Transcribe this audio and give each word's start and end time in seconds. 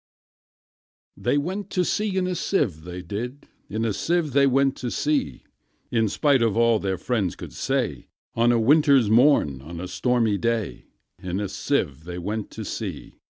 They 1.15 1.37
went 1.37 1.69
to 1.77 1.85
sea 1.85 2.17
in 2.17 2.25
a 2.25 2.33
sieve, 2.33 2.85
they 2.85 3.03
did; 3.03 3.47
In 3.69 3.85
a 3.85 3.93
sieve 3.93 4.31
they 4.33 4.47
went 4.47 4.75
to 4.77 4.89
sea: 4.89 5.43
In 5.91 6.09
spite 6.09 6.41
of 6.41 6.57
all 6.57 6.79
their 6.79 6.97
friends 6.97 7.35
could 7.35 7.53
say, 7.53 8.07
On 8.33 8.51
a 8.51 8.59
winter's 8.59 9.11
morn, 9.11 9.61
on 9.61 9.79
a 9.79 9.87
stormy 9.87 10.39
day, 10.39 10.85
In 11.21 11.39
a 11.39 11.47
sieve 11.47 12.05
they 12.05 12.17
went 12.17 12.49
to 12.49 12.65
sea. 12.65 13.19